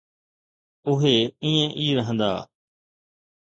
اهي 0.89 1.15
ائين 1.43 1.69
ئي 1.79 1.87
رهندا. 1.99 2.31